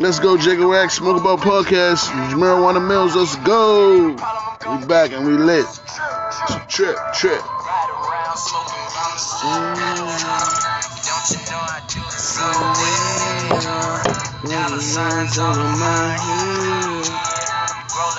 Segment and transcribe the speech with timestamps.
[0.00, 0.38] Let's go,
[0.72, 4.10] X, Smoke About Podcast, Marijuana Mills, let's go.
[4.10, 5.66] We back and we lit.
[6.68, 7.42] Trip, trip.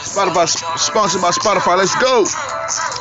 [0.05, 2.98] Spotify, sponsored by Spotify, let's go.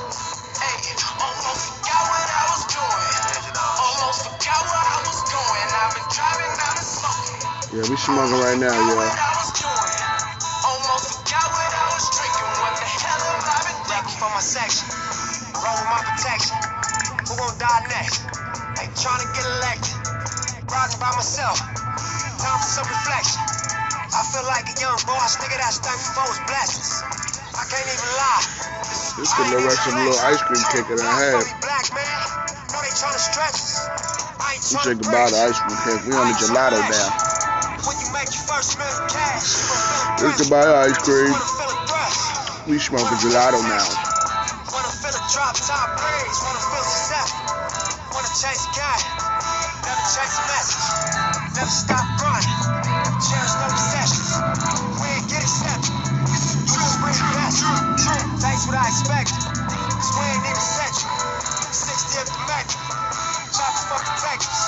[7.69, 8.73] Yeah, we smoking right now,
[14.39, 14.87] my section.
[15.59, 16.55] Roll with my protection.
[17.27, 18.23] Who gon' die next?
[18.79, 19.99] Ain't trying to get elected.
[20.71, 21.59] Riding by myself.
[22.39, 23.43] Time for some reflection.
[24.15, 25.59] I feel like a young boss, nigga.
[25.59, 27.03] That's thankful for his blessings.
[27.51, 28.47] I can't even lie.
[29.19, 31.43] This could look like some little ice cream cake that I had.
[31.59, 32.19] Black man.
[32.71, 33.75] Know they trying to stretch us.
[34.71, 36.03] We to about the ice cream cake.
[36.07, 37.38] We on the gelato now.
[40.19, 41.31] Let's by the ice cream.
[42.67, 43.87] We smoking gelato now.
[44.75, 47.47] Wanna feel a drop top praise, wanna feel successful.
[48.11, 48.99] Wanna chase guy,
[49.87, 50.85] never chase a message.
[51.55, 52.59] Never stop running,
[53.31, 54.31] cherish no recessions.
[54.99, 55.95] We ain't get accepted.
[55.95, 57.63] We bring the best.
[58.43, 59.39] That's what I expected.
[59.39, 61.15] Cause we ain't even central.
[61.71, 62.83] 60th the metric.
[63.55, 64.63] Choppers fucking breakfast.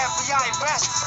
[0.00, 1.02] FBI investors.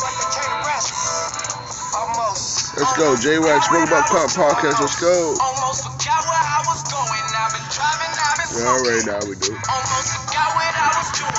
[0.00, 1.69] But they can't arrest us.
[2.00, 2.80] Almost.
[2.80, 5.36] Let's go, J Wax, Smoke About Pop Podcast, let's go.
[5.36, 7.24] Almost forgot where I was going.
[7.36, 9.52] I've been driving, I've been Yeah, already now we do.
[9.52, 11.36] Almost forgot what I was doing.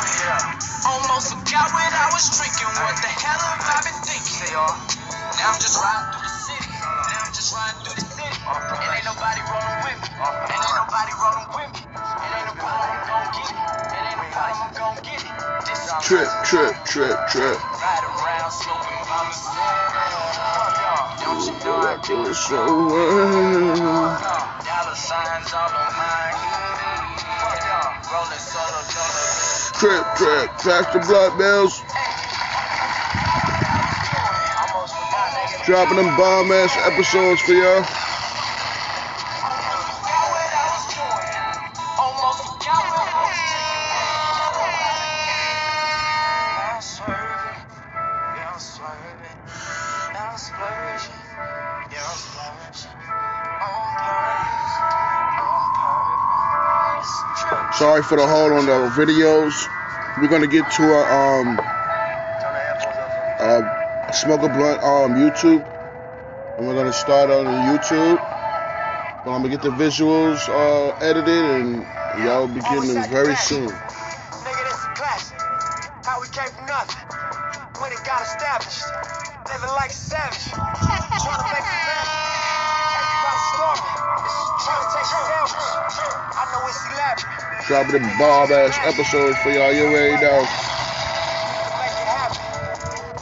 [0.85, 2.69] Almost forgot what I was drinking.
[2.77, 4.53] What the hell have I been thinking?
[4.53, 6.69] Now I'm just riding through the city.
[7.09, 8.37] Now I'm just riding through the city.
[8.37, 10.09] And ain't nobody rolling with me.
[10.13, 11.81] And ain't nobody rolling with me.
[11.89, 13.57] And ain't nobody gon' get it.
[13.97, 15.33] And ain't nobody gon' get it.
[16.05, 17.57] Trip, trip, trip, trip.
[17.57, 18.69] Ride around smoking by myself.
[18.91, 19.00] Don't
[21.47, 21.97] you I
[24.95, 25.91] signs all on
[30.17, 31.81] trip, faster blood bills.
[34.61, 35.65] Almost.
[35.65, 38.00] Dropping them bomb ass episodes for y'all.
[57.81, 59.57] Sorry for the hold on the videos.
[60.21, 61.57] We're gonna get to a um
[63.41, 65.65] uh smoke a blunt um YouTube.
[66.59, 68.21] And we're gonna start on YouTube.
[69.25, 71.81] But I'm gonna get the visuals uh edited and
[72.21, 73.65] y'all be getting them very soon.
[73.65, 75.41] Nigga, this a classic.
[76.05, 77.01] How we came from nothing.
[77.81, 78.85] When it got established.
[79.49, 80.53] Living like savage.
[80.53, 82.13] Trying to make a family.
[84.69, 85.57] Trying to take a sandwich.
[86.29, 87.50] I know it's elaborate.
[87.67, 89.71] Dropping them bomb ass episodes for y'all.
[89.71, 90.41] You already know.
[90.41, 92.41] Make it happen.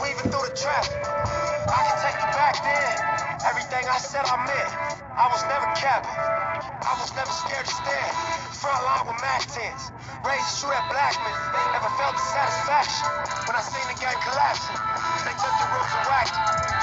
[0.00, 0.96] Weaving through the traffic.
[1.68, 2.92] I can take you back then.
[3.44, 4.72] Everything I said I meant.
[5.12, 6.16] I was never capping.
[6.80, 8.12] I was never scared to stand.
[8.56, 9.92] Front line with Mac 10s.
[10.24, 11.36] Raised to shoot at Blackman.
[11.76, 13.06] Never felt the satisfaction.
[13.44, 14.78] When I seen the game collapsing.
[15.28, 15.68] They took the
[16.08, 16.36] whacked.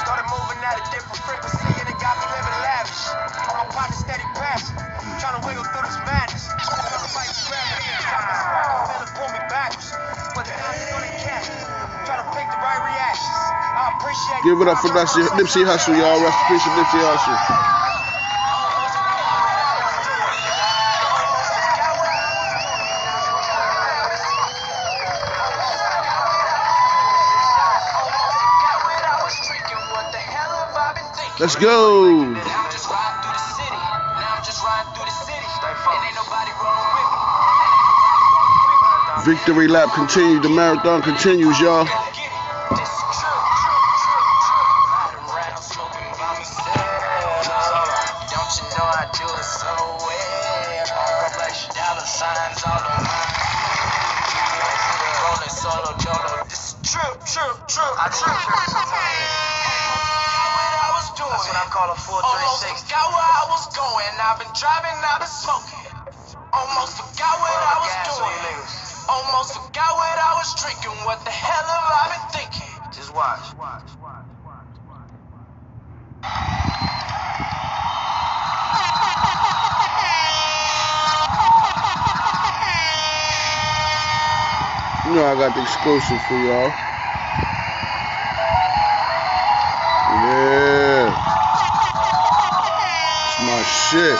[0.05, 1.36] Started moving at a different frequency
[14.43, 16.21] Give it up for Nipsey, Nipsey Hussle, y'all.
[16.21, 17.37] Rest in peace Nipsey Hussle.
[31.39, 32.33] Let's go.
[39.25, 40.41] Victory lap continues.
[40.41, 42.06] The marathon continues, y'all.
[55.67, 56.47] Solo dolo.
[56.47, 57.93] This is true, true, true.
[57.99, 58.31] I true.
[61.27, 64.13] That's what I call a 4 Almost forgot where I was going.
[64.15, 65.83] I've been driving, I've been smoking.
[66.55, 68.47] Almost forgot what I was doing.
[69.11, 70.95] Almost forgot what I was drinking.
[71.03, 72.71] What the hell have I been thinking?
[72.95, 73.51] Just watch.
[85.07, 86.67] You know I got the exclusive for y'all.
[90.27, 91.07] Yeah.
[93.23, 94.19] It's my shit.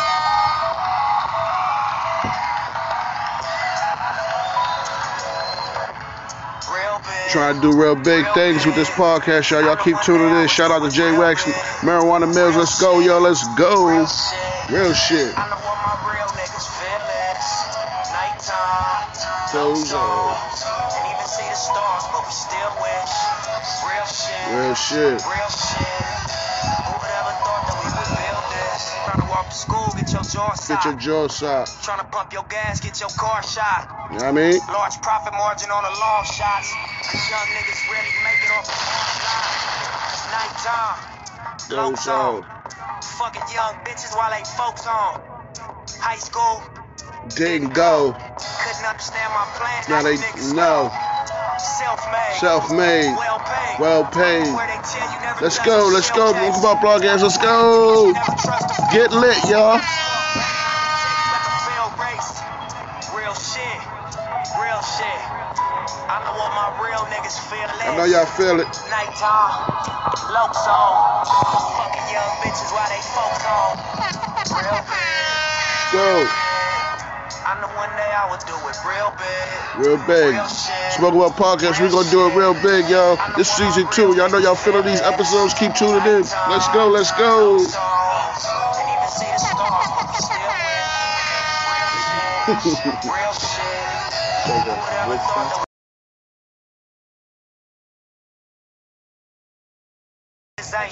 [7.34, 9.63] Trying to do real big things with this podcast, y'all.
[9.63, 10.48] Y'all keep tuning in.
[10.48, 11.44] Shout out to J Wax,
[11.81, 12.56] Marijuana Mills.
[12.56, 13.19] Let's go, y'all.
[13.19, 13.88] Let's go.
[14.69, 15.36] Real shit.
[19.53, 19.88] Real shit.
[19.88, 19.88] I know what my real niggas feelings.
[19.88, 19.88] Nighttime.
[19.88, 20.95] Those low are- souls.
[20.97, 23.13] And even see the stars, but we still wish.
[23.88, 24.47] Real shit.
[24.51, 25.17] Real shit.
[25.23, 26.05] Real shit.
[26.88, 28.81] Who would ever thought that we would build this?
[29.05, 30.99] Trying to walk to school, get your jaw Get your shot.
[30.99, 31.65] jaw shot.
[31.83, 33.88] Trying to pump your gas, get your car shot.
[34.11, 34.59] You know what I mean?
[34.67, 36.67] Large profit margin on the long shots.
[37.31, 39.38] Young niggas ready to make it off the line.
[40.31, 41.00] Nighttime.
[41.69, 42.43] Those zone.
[43.19, 45.21] Fucking young bitches while they folks on.
[46.00, 46.63] High school.
[47.35, 48.13] Didn't go.
[48.13, 49.83] Couldn't understand my plan.
[49.89, 50.17] Now they
[50.53, 50.91] know.
[51.57, 52.37] Self-made.
[52.39, 53.15] Self-made.
[53.17, 53.79] Well paid.
[53.79, 54.53] Well paid.
[54.53, 55.89] Where they tell you never Let's go.
[55.91, 56.31] Let's go.
[56.31, 57.23] Welcome about broadcast.
[57.23, 58.07] Let's go.
[58.07, 59.77] You never trust a Get lit, y'all.
[59.77, 59.83] Let
[61.43, 62.41] the field race.
[63.13, 63.79] Real shit.
[64.61, 65.19] Real shit.
[66.09, 67.57] I know what my real niggas feel
[67.97, 68.67] know y'all feel it.
[68.89, 69.53] Nighttime.
[70.29, 71.25] Low zone.
[71.77, 73.73] Fucking young bitches while they folks on.
[74.53, 74.85] Real.
[75.93, 76.56] Go.
[77.47, 79.79] I know one day I would do it real big.
[79.79, 80.35] Real big.
[80.99, 81.79] Smoke About Podcast.
[81.79, 83.15] We're going to do it real big, y'all.
[83.38, 84.13] This season two.
[84.17, 85.53] Y'all know y'all feeling these episodes.
[85.53, 86.27] Keep tuning in.
[86.51, 86.91] Let's go.
[86.91, 87.55] Let's go.
[87.55, 87.71] Even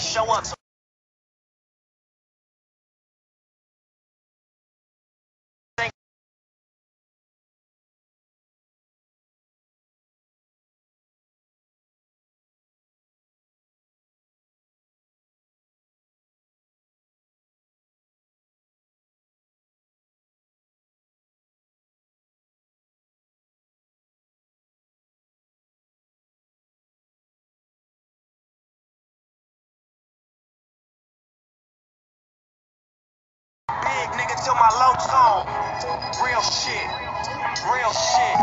[0.08, 0.65] see
[34.06, 35.46] big nigga till my low zone.
[36.22, 36.88] Real shit.
[37.66, 38.38] Real shit.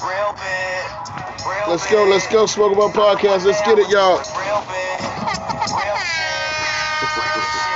[0.00, 0.30] Real.
[1.46, 2.04] Real Let's go.
[2.04, 2.46] Let's go.
[2.46, 3.44] Smoke About Podcast.
[3.44, 4.18] Let's get it, y'all.
[4.18, 4.98] Real big.
[5.66, 6.32] Real shit.
[7.16, 7.72] Real shit.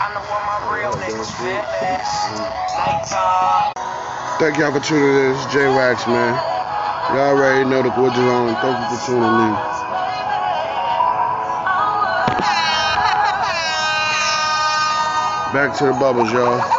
[0.00, 1.62] I know what my real niggas feel.
[2.76, 3.72] Nighttime.
[4.38, 5.32] Thank y'all for tuning in.
[5.32, 6.34] It's J Wax, man.
[7.14, 8.54] Y'all already know the Gorgeous on.
[8.56, 9.75] Thank you for tuning in.
[15.56, 16.75] Back to the bubbles, y'all.